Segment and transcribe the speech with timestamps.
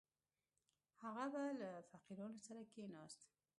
[1.03, 3.21] هغه به له فقیرانو سره کښېناست.